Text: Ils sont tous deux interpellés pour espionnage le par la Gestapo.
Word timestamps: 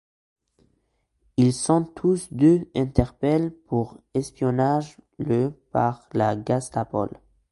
Ils 1.37 1.53
sont 1.53 1.83
tous 1.83 2.33
deux 2.33 2.67
interpellés 2.75 3.51
pour 3.51 3.99
espionnage 4.15 4.97
le 5.19 5.51
par 5.71 6.09
la 6.15 6.35
Gestapo. 6.43 7.05